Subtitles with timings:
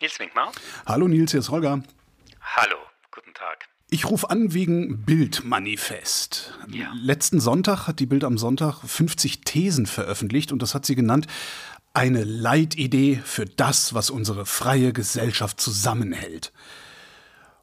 [0.00, 0.52] Nils Winkmar.
[0.86, 1.82] Hallo Nils, hier ist Holger.
[2.40, 2.76] Hallo,
[3.10, 3.68] guten Tag.
[3.90, 6.56] Ich rufe an wegen Bildmanifest.
[6.68, 6.92] Ja.
[6.94, 11.26] Letzten Sonntag hat die Bild am Sonntag 50 Thesen veröffentlicht und das hat sie genannt
[11.94, 16.52] eine Leitidee für das, was unsere freie Gesellschaft zusammenhält.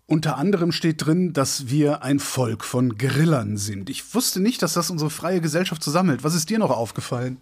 [0.06, 3.90] Unter anderem steht drin, dass wir ein Volk von Grillern sind.
[3.90, 6.26] Ich wusste nicht, dass das unsere freie Gesellschaft zusammenhält.
[6.26, 7.40] Was ist dir noch aufgefallen?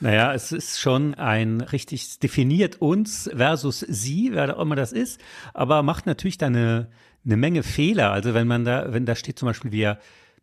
[0.00, 5.20] Naja, es ist schon ein richtig definiert uns versus sie, wer auch immer das ist,
[5.54, 6.88] aber macht natürlich da eine,
[7.24, 8.12] eine Menge Fehler.
[8.12, 9.98] Also wenn man da, wenn da steht zum Beispiel, wir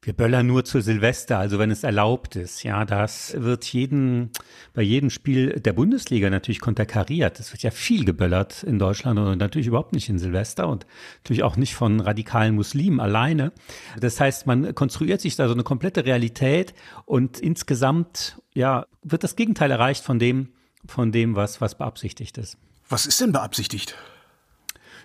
[0.05, 2.63] wir böllern nur zu Silvester, also wenn es erlaubt ist.
[2.63, 4.29] Ja, das wird jeden,
[4.73, 7.39] bei jedem Spiel der Bundesliga natürlich konterkariert.
[7.39, 10.85] Es wird ja viel geböllert in Deutschland und natürlich überhaupt nicht in Silvester und
[11.23, 13.51] natürlich auch nicht von radikalen Muslimen alleine.
[13.99, 19.35] Das heißt, man konstruiert sich da so eine komplette Realität und insgesamt, ja, wird das
[19.35, 20.49] Gegenteil erreicht von dem,
[20.87, 22.57] von dem, was, was beabsichtigt ist.
[22.89, 23.95] Was ist denn beabsichtigt?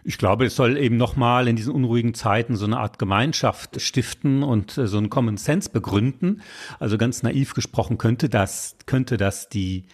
[0.03, 4.43] Ich glaube, es soll eben nochmal in diesen unruhigen Zeiten so eine Art Gemeinschaft stiften
[4.43, 6.43] und äh, so einen Common Sense begründen.
[6.79, 9.85] Also ganz naiv gesprochen könnte das, könnte das die,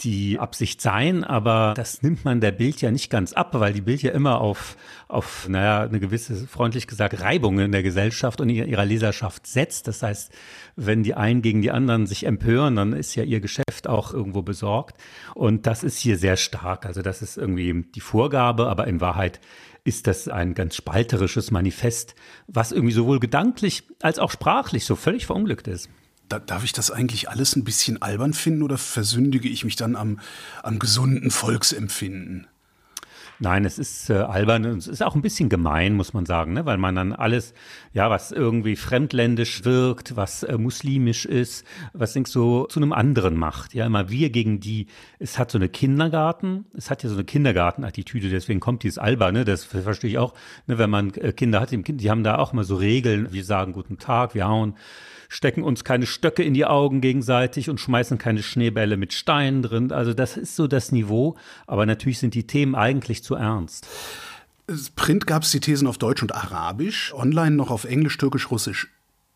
[0.00, 3.80] die Absicht sein, aber das nimmt man der Bild ja nicht ganz ab, weil die
[3.80, 8.48] Bild ja immer auf, auf naja, eine gewisse, freundlich gesagt, Reibung in der Gesellschaft und
[8.48, 9.86] ihrer Leserschaft setzt.
[9.86, 10.32] Das heißt,
[10.74, 14.42] wenn die einen gegen die anderen sich empören, dann ist ja ihr Geschäft auch irgendwo
[14.42, 15.00] besorgt.
[15.34, 16.86] Und das ist hier sehr stark.
[16.86, 19.40] Also das ist irgendwie die Vorgabe, aber in Wahrheit
[19.84, 22.16] ist das ein ganz spalterisches Manifest,
[22.48, 25.88] was irgendwie sowohl gedanklich als auch sprachlich so völlig verunglückt ist
[26.28, 29.96] da, darf ich das eigentlich alles ein bisschen albern finden oder versündige ich mich dann
[29.96, 30.20] am,
[30.62, 32.46] am gesunden Volksempfinden?
[33.40, 36.52] Nein, es ist äh, albern und es ist auch ein bisschen gemein, muss man sagen,
[36.52, 36.66] ne?
[36.66, 37.52] weil man dann alles,
[37.92, 43.36] ja, was irgendwie fremdländisch wirkt, was äh, muslimisch ist, was denkst so zu einem anderen
[43.36, 43.74] macht.
[43.74, 44.86] Ja, immer wir gegen die.
[45.18, 49.44] Es hat so eine Kindergarten, es hat ja so eine Kindergartenattitüde, deswegen kommt dieses Alberne,
[49.44, 50.34] das verstehe ich auch,
[50.68, 50.78] ne?
[50.78, 53.98] wenn man äh, Kinder hat, die haben da auch immer so Regeln, wir sagen guten
[53.98, 54.76] Tag, wir hauen
[55.28, 59.92] stecken uns keine Stöcke in die Augen gegenseitig und schmeißen keine Schneebälle mit Steinen drin.
[59.92, 61.36] Also das ist so das Niveau,
[61.66, 63.86] aber natürlich sind die Themen eigentlich zu ernst.
[64.96, 68.88] Print gab es die Thesen auf Deutsch und Arabisch, online noch auf Englisch, Türkisch, Russisch.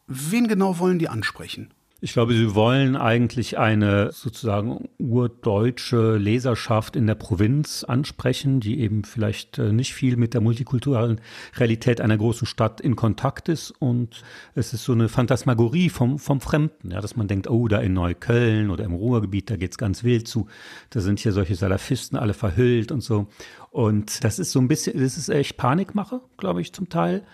[0.07, 1.75] Wen genau wollen die ansprechen?
[2.01, 9.03] Ich glaube, sie wollen eigentlich eine sozusagen urdeutsche Leserschaft in der Provinz ansprechen, die eben
[9.03, 11.21] vielleicht äh, nicht viel mit der multikulturellen
[11.57, 13.73] Realität einer großen Stadt in Kontakt ist.
[13.81, 14.23] Und
[14.55, 17.95] es ist so eine Phantasmagorie vom, vom Fremden, ja, dass man denkt, oh, da in
[17.95, 20.47] Neukölln oder im Ruhrgebiet, da geht's ganz wild zu.
[20.91, 23.27] Da sind hier solche Salafisten alle verhüllt und so.
[23.71, 27.25] Und das ist so ein bisschen, das ist echt Panikmache, glaube ich, zum Teil.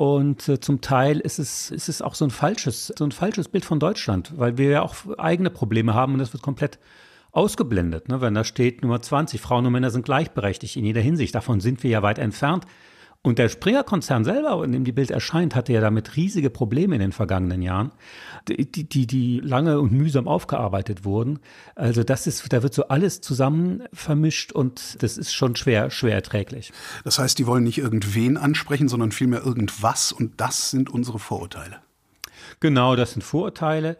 [0.00, 3.48] Und äh, zum Teil ist es, ist es auch so ein falsches, so ein falsches
[3.48, 6.78] Bild von Deutschland, weil wir ja auch eigene Probleme haben und das wird komplett
[7.32, 8.08] ausgeblendet.
[8.08, 8.22] Ne?
[8.22, 11.34] Wenn da steht Nummer 20, Frauen und Männer sind gleichberechtigt in jeder Hinsicht.
[11.34, 12.64] Davon sind wir ja weit entfernt.
[13.22, 17.02] Und der Springer-Konzern selber, in dem die Bild erscheint, hatte ja damit riesige Probleme in
[17.02, 17.92] den vergangenen Jahren,
[18.48, 21.38] die, die, die lange und mühsam aufgearbeitet wurden.
[21.74, 26.14] Also das ist, da wird so alles zusammen vermischt und das ist schon schwer, schwer
[26.14, 26.72] erträglich.
[27.04, 31.76] Das heißt, die wollen nicht irgendwen ansprechen, sondern vielmehr irgendwas und das sind unsere Vorurteile.
[32.60, 33.98] Genau, das sind Vorurteile.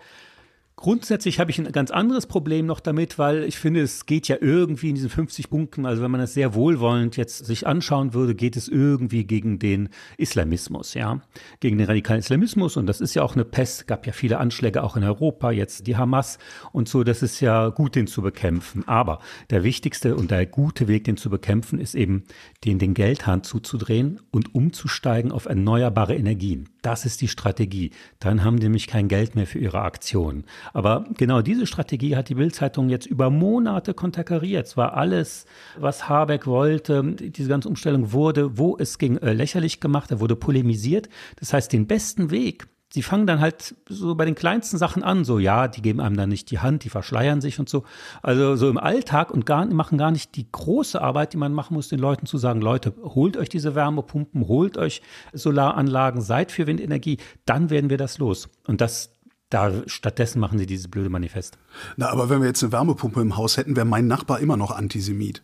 [0.80, 4.36] Grundsätzlich habe ich ein ganz anderes Problem noch damit, weil ich finde, es geht ja
[4.40, 8.34] irgendwie in diesen 50 Punkten, also wenn man das sehr wohlwollend jetzt sich anschauen würde,
[8.34, 11.20] geht es irgendwie gegen den Islamismus, ja,
[11.60, 14.82] gegen den radikalen Islamismus und das ist ja auch eine Pest, gab ja viele Anschläge
[14.82, 16.38] auch in Europa, jetzt die Hamas
[16.72, 18.88] und so, das ist ja gut, den zu bekämpfen.
[18.88, 19.18] Aber
[19.50, 22.24] der wichtigste und der gute Weg, den zu bekämpfen, ist eben,
[22.64, 26.70] den den Geldhahn zuzudrehen und umzusteigen auf erneuerbare Energien.
[26.82, 27.90] Das ist die Strategie.
[28.18, 30.44] Dann haben die nämlich kein Geld mehr für ihre Aktionen.
[30.72, 34.66] Aber genau diese Strategie hat die Bildzeitung jetzt über Monate konterkariert.
[34.66, 35.46] Es war alles,
[35.76, 37.02] was Habeck wollte.
[37.02, 40.10] Diese ganze Umstellung wurde, wo es ging, äh, lächerlich gemacht.
[40.10, 41.08] Da wurde polemisiert.
[41.36, 45.24] Das heißt, den besten Weg, sie fangen dann halt so bei den kleinsten Sachen an,
[45.24, 47.84] so ja, die geben einem dann nicht die Hand, die verschleiern sich und so.
[48.22, 51.74] Also so im Alltag und gar, machen gar nicht die große Arbeit, die man machen
[51.74, 56.66] muss, den Leuten zu sagen, Leute, holt euch diese Wärmepumpen, holt euch Solaranlagen, seid für
[56.66, 58.48] Windenergie, dann werden wir das los.
[58.66, 59.12] Und das
[59.50, 61.58] da stattdessen machen sie dieses blöde Manifest.
[61.96, 64.70] Na, aber wenn wir jetzt eine Wärmepumpe im Haus hätten, wäre mein Nachbar immer noch
[64.70, 65.42] Antisemit.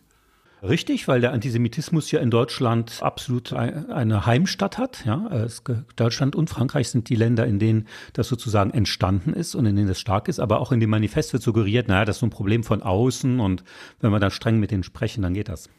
[0.63, 5.05] Richtig, weil der Antisemitismus ja in Deutschland absolut eine Heimstatt hat.
[5.05, 5.47] Ja,
[5.95, 9.87] Deutschland und Frankreich sind die Länder, in denen das sozusagen entstanden ist und in denen
[9.87, 10.39] das stark ist.
[10.39, 13.39] Aber auch in dem Manifest wird suggeriert, naja, das ist so ein Problem von außen
[13.39, 13.63] und
[13.99, 15.69] wenn wir da streng mit denen sprechen, dann geht das.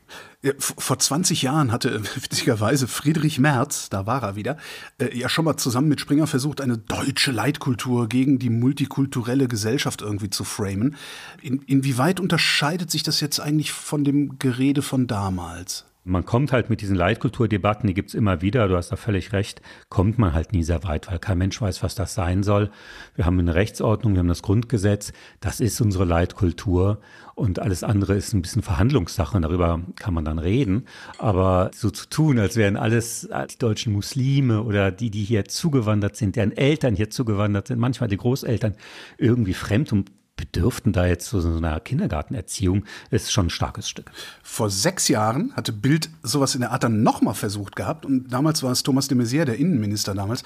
[0.43, 4.57] Ja, vor 20 Jahren hatte witzigerweise Friedrich Merz, da war er wieder,
[4.99, 10.03] äh, ja schon mal zusammen mit Springer versucht, eine deutsche Leitkultur gegen die multikulturelle Gesellschaft
[10.03, 10.95] irgendwie zu framen.
[11.43, 16.53] In, inwieweit unterscheidet sich das jetzt eigentlich von dem Gerät Rede von damals man kommt
[16.53, 19.61] halt mit diesen Leitkulturdebatten, die gibt's immer wieder, du hast da völlig recht,
[19.91, 22.71] kommt man halt nie sehr weit, weil kein Mensch weiß, was das sein soll.
[23.15, 27.01] Wir haben eine Rechtsordnung, wir haben das Grundgesetz, das ist unsere Leitkultur
[27.35, 30.87] und alles andere ist ein bisschen Verhandlungssache, darüber kann man dann reden.
[31.19, 36.17] Aber so zu tun, als wären alles die deutschen Muslime oder die, die hier zugewandert
[36.17, 38.75] sind, deren Eltern hier zugewandert sind, manchmal die Großeltern,
[39.19, 44.11] irgendwie fremd und bedürften da jetzt zu so einer Kindergartenerziehung, ist schon ein starkes Stück.
[44.43, 48.07] Vor sechs Jahren hatte Bild sowas in der Art dann nochmal versucht gehabt.
[48.07, 50.45] Und damals war es Thomas de Maizière, der Innenminister damals.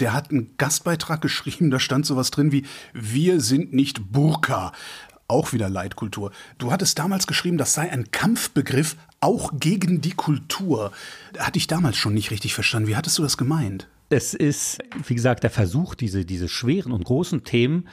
[0.00, 4.72] Der hat einen Gastbeitrag geschrieben, da stand sowas drin wie Wir sind nicht Burka.
[5.28, 6.32] Auch wieder Leitkultur.
[6.56, 10.90] Du hattest damals geschrieben, das sei ein Kampfbegriff auch gegen die Kultur.
[11.38, 12.88] Hatte ich damals schon nicht richtig verstanden.
[12.88, 13.88] Wie hattest du das gemeint?
[14.10, 17.88] Es ist, wie gesagt, der Versuch, diese, diese schweren und großen Themen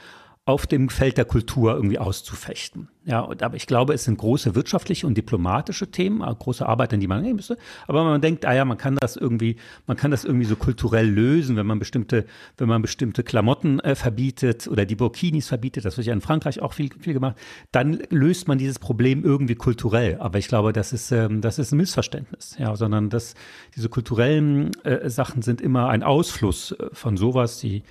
[0.46, 2.88] auf dem Feld der Kultur irgendwie auszufechten.
[3.04, 7.00] Ja, und, aber ich glaube, es sind große wirtschaftliche und diplomatische Themen, äh, große Arbeiten,
[7.00, 7.58] die man nehmen müsste.
[7.88, 9.56] Aber man denkt, ah ja, man kann das irgendwie,
[9.88, 12.26] man kann das irgendwie so kulturell lösen, wenn man bestimmte,
[12.58, 15.84] wenn man bestimmte Klamotten äh, verbietet oder die Burkinis verbietet.
[15.84, 17.36] Das wird ja in Frankreich auch viel, viel gemacht.
[17.72, 20.18] Dann löst man dieses Problem irgendwie kulturell.
[20.20, 22.54] Aber ich glaube, das ist, ähm, das ist ein Missverständnis.
[22.56, 23.34] Ja, sondern dass
[23.74, 27.82] diese kulturellen äh, Sachen sind immer ein Ausfluss äh, von sowas, die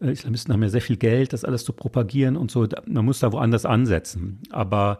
[0.00, 2.66] Islamisten haben ja sehr viel Geld, das alles zu propagieren und so.
[2.86, 4.40] Man muss da woanders ansetzen.
[4.50, 4.98] Aber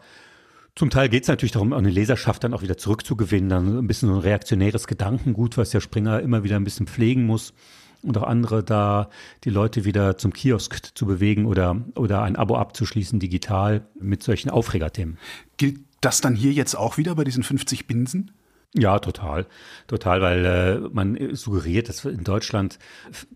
[0.75, 4.09] zum Teil geht es natürlich darum, eine Leserschaft dann auch wieder zurückzugewinnen, dann ein bisschen
[4.09, 7.55] so ein reaktionäres Gedankengut, was der Springer immer wieder ein bisschen pflegen muss
[8.03, 9.09] und auch andere da
[9.45, 14.51] die Leute wieder zum Kiosk zu bewegen oder, oder ein Abo abzuschließen digital mit solchen
[14.51, 15.19] Aufregerthemen.
[15.57, 18.33] Gilt das dann hier jetzt auch wieder bei diesen 50 Binsen?
[18.79, 19.47] Ja, total.
[19.87, 22.79] Total, weil äh, man suggeriert, dass in Deutschland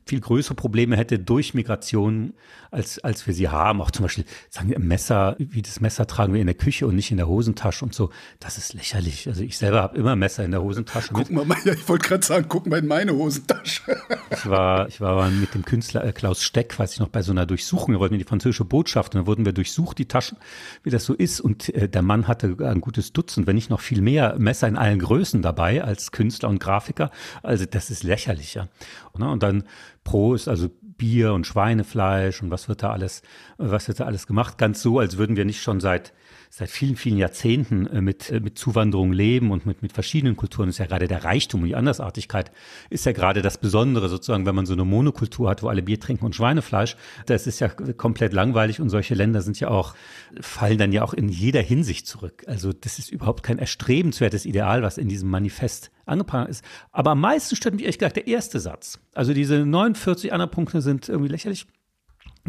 [0.05, 2.35] viel größere Probleme hätte durch Migration,
[2.71, 3.81] als, als wir sie haben.
[3.81, 6.95] Auch zum Beispiel, sagen wir, Messer, wie das Messer tragen wir in der Küche und
[6.95, 8.11] nicht in der Hosentasche und so.
[8.39, 9.29] Das ist lächerlich.
[9.29, 11.15] Also ich selber habe immer Messer in der Hosentasche.
[11.15, 13.83] Guck mal, ich wollte gerade sagen, guck mal in meine Hosentasche.
[14.31, 17.33] ich war, ich war mit dem Künstler äh, Klaus Steck, weiß ich noch, bei so
[17.33, 17.95] einer Durchsuchung.
[17.95, 20.37] Wir wollten in die französische Botschaft und dann wurden wir durchsucht, die Taschen,
[20.83, 21.41] wie das so ist.
[21.41, 24.77] Und äh, der Mann hatte ein gutes Dutzend, wenn nicht noch viel mehr Messer in
[24.77, 27.11] allen Größen Größen dabei als Künstler und Grafiker.
[27.43, 28.69] Also das ist lächerlicher.
[29.17, 29.31] Ne?
[29.31, 29.65] Und dann
[30.03, 33.23] Pro ist also Bier und Schweinefleisch und was wird da alles,
[33.57, 34.59] was wird da alles gemacht?
[34.59, 36.13] Ganz so, als würden wir nicht schon seit
[36.53, 40.69] seit vielen, vielen Jahrzehnten äh, mit, äh, mit Zuwanderung leben und mit, mit verschiedenen Kulturen.
[40.69, 42.51] Ist ja gerade der Reichtum und die Andersartigkeit
[42.91, 46.01] ist ja gerade das Besondere sozusagen, wenn man so eine Monokultur hat, wo alle Bier
[46.01, 46.97] trinken und Schweinefleisch.
[47.27, 49.95] Das ist ja komplett langweilig und solche Länder sind ja auch,
[50.41, 52.43] fallen dann ja auch in jeder Hinsicht zurück.
[52.49, 56.65] Also das ist überhaupt kein erstrebenswertes Ideal, was in diesem Manifest angeprangert ist.
[56.91, 58.99] Aber am meisten stört mich ehrlich gesagt der erste Satz.
[59.15, 61.67] Also diese 49 anderen Punkte sind irgendwie lächerlich.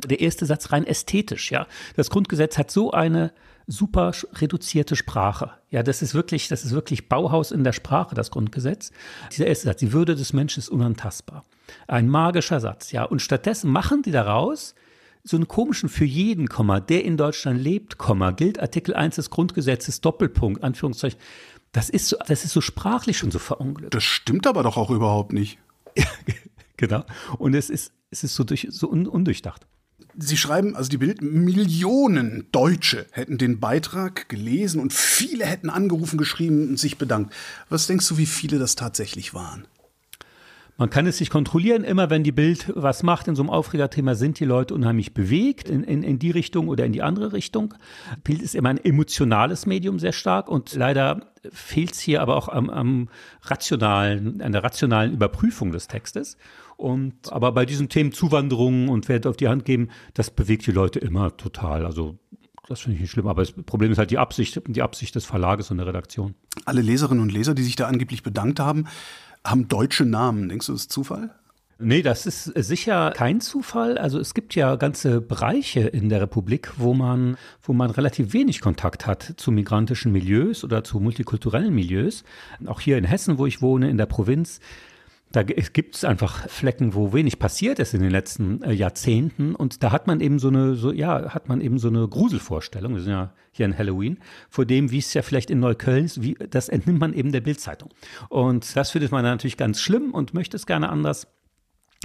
[0.06, 1.68] Der erste Satz rein ästhetisch, ja.
[1.96, 3.34] Das Grundgesetz hat so eine
[3.68, 5.52] super reduzierte Sprache.
[5.70, 8.92] Ja, das ist wirklich, das ist wirklich Bauhaus in der Sprache, das Grundgesetz.
[9.32, 11.44] Dieser erste Satz, die Würde des Menschen ist unantastbar.
[11.88, 13.04] Ein magischer Satz, ja.
[13.04, 14.76] Und stattdessen machen die daraus
[15.24, 19.30] so einen komischen für jeden Komma, der in Deutschland lebt, Komma, gilt Artikel 1 des
[19.30, 21.20] Grundgesetzes, Doppelpunkt, Anführungszeichen.
[21.72, 23.94] Das ist so, das ist so sprachlich schon so verunglückt.
[23.94, 25.60] Das stimmt aber doch auch überhaupt nicht.
[26.78, 27.04] genau.
[27.38, 29.68] Und es ist, es ist so, durch, so un, undurchdacht.
[30.18, 36.18] Sie schreiben, also die Bild, Millionen Deutsche hätten den Beitrag gelesen und viele hätten angerufen,
[36.18, 37.34] geschrieben und sich bedankt.
[37.70, 39.66] Was denkst du, wie viele das tatsächlich waren?
[40.78, 44.16] Man kann es sich kontrollieren, immer wenn die Bild was macht in so einem Aufregerthema,
[44.16, 47.76] sind die Leute unheimlich bewegt in, in, in die Richtung oder in die andere Richtung.
[48.24, 52.48] Bild ist immer ein emotionales Medium sehr stark und leider fehlt es hier aber auch
[52.48, 53.10] am, am
[53.44, 56.36] rationalen, an der rationalen Überprüfung des Textes.
[56.82, 60.72] Und, aber bei diesen Themen Zuwanderung und Wert auf die Hand geben, das bewegt die
[60.72, 61.86] Leute immer total.
[61.86, 62.18] Also
[62.68, 65.26] das finde ich nicht schlimm, aber das Problem ist halt die Absicht, die Absicht des
[65.26, 66.34] Verlages und der Redaktion.
[66.66, 68.88] Alle Leserinnen und Leser, die sich da angeblich bedankt haben,
[69.46, 70.50] haben deutsche Namen.
[70.50, 71.36] Denkst du, das ist Zufall?
[71.78, 74.00] Nee, das ist sicher kein Zufall.
[74.00, 78.60] Also es gibt ja ganze Bereiche in der Republik, wo man, wo man relativ wenig
[78.60, 82.24] Kontakt hat zu migrantischen Milieus oder zu multikulturellen Milieus.
[82.66, 84.60] Auch hier in Hessen, wo ich wohne, in der Provinz,
[85.32, 89.56] da gibt es einfach Flecken, wo wenig passiert ist in den letzten äh, Jahrzehnten.
[89.56, 92.96] Und da hat man eben so eine, so, ja, hat man eben so eine Gruselvorstellung.
[92.96, 94.20] Wir sind ja hier in Halloween,
[94.50, 97.42] vor dem, wie es ja vielleicht in Neukölln ist, wie, das entnimmt man eben der
[97.42, 97.90] Bildzeitung.
[98.30, 101.28] Und das findet man natürlich ganz schlimm und möchte es gerne anders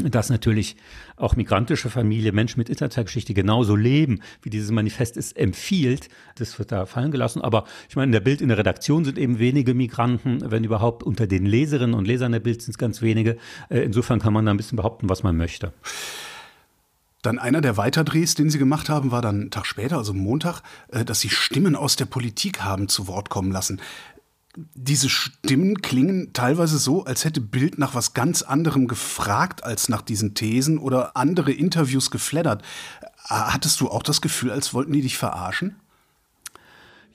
[0.02, 0.76] dass natürlich
[1.16, 6.10] auch migrantische Familie, Menschen mit Interzeitgeschichte genauso leben, wie dieses Manifest es empfiehlt.
[6.34, 7.40] Das wird da fallen gelassen.
[7.40, 11.02] Aber ich meine, in der Bild, in der Redaktion sind eben wenige Migranten, wenn überhaupt
[11.02, 13.38] unter den Leserinnen und Lesern der Bild sind es ganz wenige.
[13.70, 15.72] Äh, insofern kann man da ein bisschen behaupten, was man möchte.
[17.22, 20.60] Dann einer der Weiterdrehs, den Sie gemacht haben, war dann einen Tag später, also Montag,
[20.88, 23.80] äh, dass Sie Stimmen aus der Politik haben zu Wort kommen lassen.
[24.74, 30.02] Diese Stimmen klingen teilweise so, als hätte Bild nach was ganz anderem gefragt als nach
[30.02, 32.62] diesen Thesen oder andere Interviews geflattert.
[33.24, 35.76] Hattest du auch das Gefühl, als wollten die dich verarschen?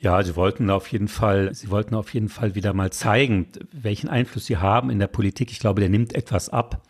[0.01, 4.09] Ja, sie wollten auf jeden Fall, sie wollten auf jeden Fall wieder mal zeigen, welchen
[4.09, 5.51] Einfluss sie haben in der Politik.
[5.51, 6.81] Ich glaube, der nimmt etwas ab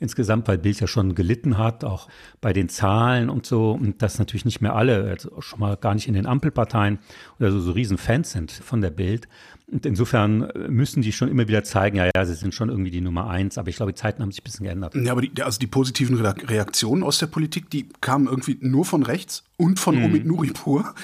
[0.00, 2.08] insgesamt, weil Bild ja schon gelitten hat, auch
[2.40, 5.94] bei den Zahlen und so, und dass natürlich nicht mehr alle, also schon mal gar
[5.94, 6.98] nicht in den Ampelparteien
[7.38, 9.28] oder so, so riesen Fans sind von der Bild.
[9.70, 13.00] Und insofern müssen die schon immer wieder zeigen, ja, ja, sie sind schon irgendwie die
[13.00, 14.94] Nummer eins, aber ich glaube, die Zeiten haben sich ein bisschen geändert.
[14.96, 19.02] Ja, aber die, also die positiven Reaktionen aus der Politik, die kamen irgendwie nur von
[19.02, 20.04] rechts und von mhm.
[20.04, 20.94] Omid Nuripur.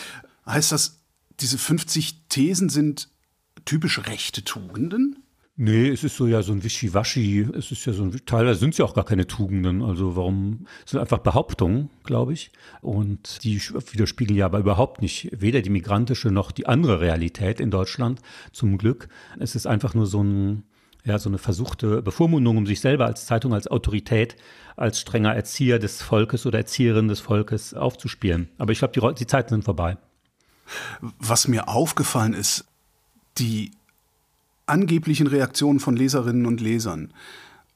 [0.44, 1.01] Heißt das,
[1.42, 3.08] diese 50 Thesen sind
[3.64, 5.16] typisch rechte Tugenden?
[5.54, 7.46] Nee, es ist so ja so ein Wischiwaschi.
[7.56, 9.82] Es ist ja so ein, teilweise sind es ja auch gar keine Tugenden.
[9.82, 12.52] Also warum, es sind einfach Behauptungen, glaube ich.
[12.80, 17.70] Und die widerspiegeln ja aber überhaupt nicht weder die migrantische noch die andere Realität in
[17.70, 18.20] Deutschland,
[18.52, 19.08] zum Glück.
[19.38, 20.62] Es ist einfach nur so ein,
[21.04, 24.36] ja, so eine versuchte Bevormundung, um sich selber als Zeitung, als Autorität,
[24.76, 28.48] als strenger Erzieher des Volkes oder Erzieherin des Volkes aufzuspielen.
[28.56, 29.98] Aber ich glaube, die, die Zeiten sind vorbei.
[31.00, 32.64] Was mir aufgefallen ist,
[33.38, 33.72] die
[34.66, 37.12] angeblichen Reaktionen von Leserinnen und Lesern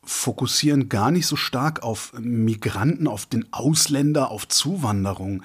[0.03, 5.43] fokussieren gar nicht so stark auf Migranten, auf den Ausländer, auf Zuwanderung,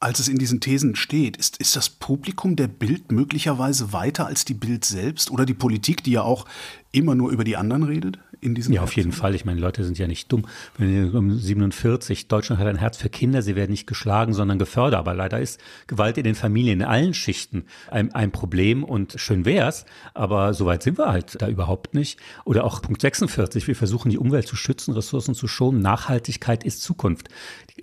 [0.00, 1.36] als es in diesen Thesen steht.
[1.36, 6.04] Ist, ist das Publikum der Bild möglicherweise weiter als die Bild selbst oder die Politik,
[6.04, 6.46] die ja auch
[6.92, 8.18] immer nur über die anderen redet?
[8.40, 9.34] In diesem Ja, auf jeden Fall.
[9.34, 10.46] Ich meine, Leute sind ja nicht dumm.
[10.76, 14.98] Wenn um 47, Deutschland hat ein Herz für Kinder, sie werden nicht geschlagen, sondern gefördert.
[14.98, 19.44] Aber leider ist Gewalt in den Familien in allen Schichten ein, ein Problem und schön
[19.44, 22.18] wär's, aber so weit sind wir halt da überhaupt nicht.
[22.44, 25.80] Oder auch Punkt 46, wir versuchen die Umwelt zu schützen, Ressourcen zu schonen.
[25.80, 27.28] Nachhaltigkeit ist Zukunft.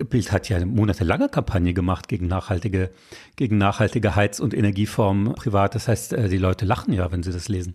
[0.04, 2.90] Bild hat ja eine monatelange Kampagne gemacht gegen nachhaltige,
[3.36, 5.74] gegen nachhaltige Heiz- und Energieformen privat.
[5.74, 7.74] Das heißt, äh, die Leute lachen ja, wenn sie das lesen.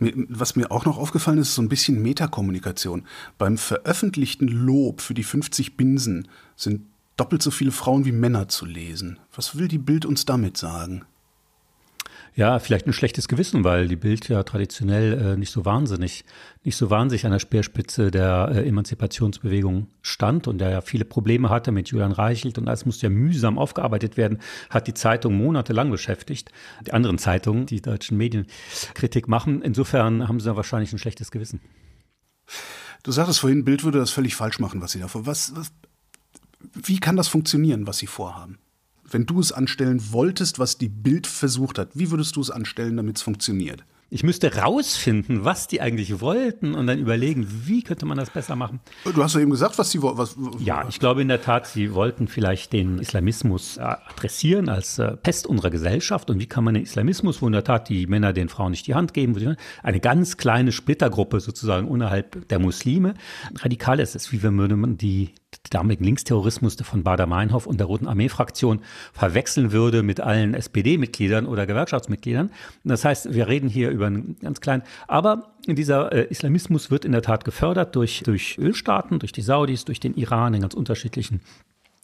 [0.00, 3.04] Was mir auch noch aufgefallen ist, ist so ein bisschen Metakommunikation.
[3.36, 6.82] Beim veröffentlichten Lob für die 50 Binsen sind
[7.16, 9.18] doppelt so viele Frauen wie Männer zu lesen.
[9.34, 11.04] Was will die Bild uns damit sagen?
[12.38, 16.24] Ja, vielleicht ein schlechtes Gewissen, weil die Bild ja traditionell äh, nicht so wahnsinnig,
[16.62, 21.50] nicht so wahnsinnig an der Speerspitze der äh, Emanzipationsbewegung stand und der ja viele Probleme
[21.50, 24.38] hatte mit Julian Reichelt und alles musste ja mühsam aufgearbeitet werden,
[24.70, 26.52] hat die Zeitung monatelang beschäftigt.
[26.86, 28.46] Die anderen Zeitungen, die deutschen Medien
[28.94, 29.60] Kritik machen.
[29.60, 31.60] Insofern haben sie da wahrscheinlich ein schlechtes Gewissen.
[33.02, 35.26] Du sagtest vorhin, Bild würde das völlig falsch machen, was sie da vor.
[35.26, 35.72] Was, was,
[36.60, 38.60] wie kann das funktionieren, was sie vorhaben?
[39.10, 42.96] Wenn du es anstellen wolltest, was die Bild versucht hat, wie würdest du es anstellen,
[42.96, 43.84] damit es funktioniert?
[44.10, 48.56] Ich müsste rausfinden, was die eigentlich wollten und dann überlegen, wie könnte man das besser
[48.56, 48.80] machen.
[49.04, 50.64] Du hast ja eben gesagt, was sie wollten.
[50.64, 55.14] Ja, ich glaube in der Tat, sie wollten vielleicht den Islamismus äh, adressieren als äh,
[55.18, 56.30] Pest unserer Gesellschaft.
[56.30, 58.86] Und wie kann man den Islamismus, wo in der Tat die Männer den Frauen nicht
[58.86, 63.12] die Hand geben, eine ganz kleine Splittergruppe sozusagen unterhalb der Muslime,
[63.56, 65.34] radikal ist es, wie würde man die
[65.70, 68.80] damaligen Linksterrorismus von Bader-Meinhof und der Roten Armee-Fraktion
[69.12, 72.50] verwechseln würde mit allen SPD-Mitgliedern oder Gewerkschaftsmitgliedern.
[72.84, 77.12] Das heißt, wir reden hier über einen ganz kleinen, aber dieser äh, Islamismus wird in
[77.12, 81.40] der Tat gefördert durch, durch Ölstaaten, durch die Saudis, durch den Iran in ganz unterschiedlichen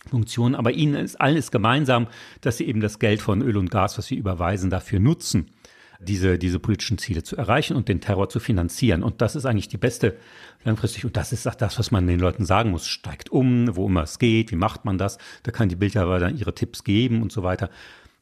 [0.08, 0.54] Funktionen.
[0.54, 2.08] Aber ihnen ist allen ist gemeinsam,
[2.40, 5.50] dass sie eben das Geld von Öl und Gas, was sie überweisen, dafür nutzen
[6.04, 9.02] diese, diese politischen Ziele zu erreichen und den Terror zu finanzieren.
[9.02, 10.16] Und das ist eigentlich die beste
[10.64, 11.04] langfristig.
[11.04, 12.87] Und das ist auch das, was man den Leuten sagen muss.
[12.87, 15.18] Steigt um, wo immer es geht, wie macht man das?
[15.42, 17.70] Da kann die Bild aber dann ihre Tipps geben und so weiter.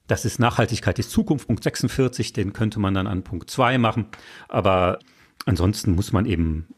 [0.06, 4.06] Das ist Nachhaltigkeit ist Zukunft, Punkt 46, den könnte man dann an Punkt 2 machen.
[4.48, 4.98] Aber
[5.46, 6.68] ansonsten muss man eben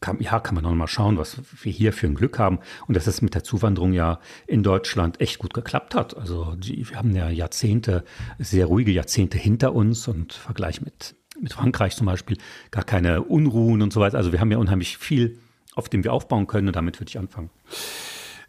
[0.00, 2.96] kann, ja, kann man noch mal schauen, was wir hier für ein Glück haben und
[2.96, 6.16] dass es mit der Zuwanderung ja in Deutschland echt gut geklappt hat.
[6.16, 8.04] Also die, wir haben ja Jahrzehnte,
[8.38, 12.38] sehr ruhige Jahrzehnte hinter uns und im Vergleich mit, mit Frankreich zum Beispiel
[12.70, 14.18] gar keine Unruhen und so weiter.
[14.18, 15.40] Also wir haben ja unheimlich viel,
[15.74, 17.50] auf dem wir aufbauen können und damit würde ich anfangen.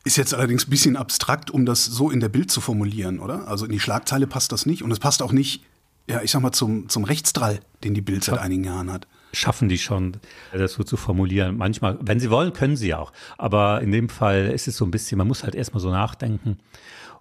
[0.06, 3.48] Ist jetzt allerdings ein bisschen abstrakt, um das so in der Bild zu formulieren, oder?
[3.48, 5.63] Also in die Schlagzeile passt das nicht und es passt auch nicht,
[6.08, 9.69] ja, ich sag mal, zum, zum Rechtsdrall, den die Bild seit einigen Jahren hat schaffen
[9.69, 10.17] die schon,
[10.53, 11.57] das so zu formulieren.
[11.57, 13.13] Manchmal, wenn sie wollen, können sie auch.
[13.38, 16.57] Aber in dem Fall ist es so ein bisschen, man muss halt erstmal so nachdenken.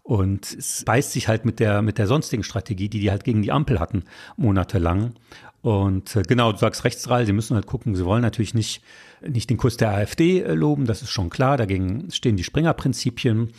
[0.03, 3.43] Und es beißt sich halt mit der, mit der sonstigen Strategie, die die halt gegen
[3.43, 4.05] die Ampel hatten,
[4.39, 5.13] monatelang.
[5.61, 8.83] Und äh, genau, du sagst rechtsral, sie müssen halt gucken, sie wollen natürlich nicht,
[9.21, 11.59] nicht den Kurs der AfD äh, loben, das ist schon klar.
[11.59, 13.53] Dagegen stehen die Springer-Prinzipien,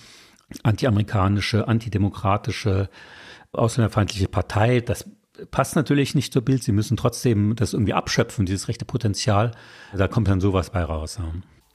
[0.63, 2.89] antiamerikanische, antidemokratische,
[3.51, 4.79] ausländerfeindliche Partei.
[4.79, 5.05] Das
[5.51, 6.63] passt natürlich nicht zur Bild.
[6.63, 9.51] Sie müssen trotzdem das irgendwie abschöpfen, dieses rechte Potenzial.
[9.95, 11.17] Da kommt dann sowas bei raus.
[11.19, 11.31] Ja.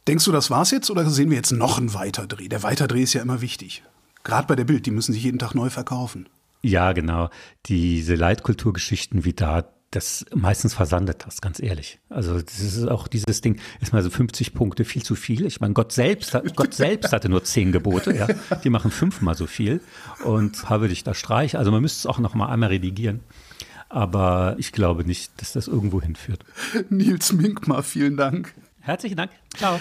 [0.07, 2.49] Denkst du, das war's jetzt oder sehen wir jetzt noch einen Weiterdreh?
[2.49, 3.83] Der Weiterdreh ist ja immer wichtig.
[4.23, 6.29] Gerade bei der Bild, die müssen sich jeden Tag neu verkaufen.
[6.63, 7.29] Ja, genau.
[7.67, 12.01] Diese Leitkulturgeschichten wie da, das meistens versandet das, ganz ehrlich.
[12.09, 15.47] Also das ist auch dieses Ding, ist mal so 50 Punkte viel zu viel.
[15.47, 18.27] Ich meine, Gott selbst, Gott selbst hatte nur zehn Gebote, ja.
[18.65, 19.81] Die machen fünfmal so viel.
[20.25, 21.57] Und habe dich da streich.
[21.57, 23.21] Also man müsste es auch noch mal einmal redigieren.
[23.95, 26.45] Aber ich glaube nicht, dass das irgendwo hinführt.
[26.91, 28.53] Nils Minkmar, vielen Dank.
[28.81, 29.31] Herzlichen Dank.
[29.57, 29.79] Ciao.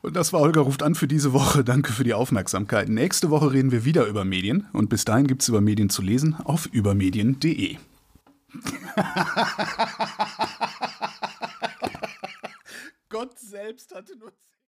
[0.00, 1.62] Und das war Holger ruft an für diese Woche.
[1.62, 2.88] Danke für die Aufmerksamkeit.
[2.88, 4.66] Nächste Woche reden wir wieder über Medien.
[4.72, 7.76] Und bis dahin gibt es über Medien zu lesen auf übermedien.de.
[13.10, 14.32] Gott selbst hatte nur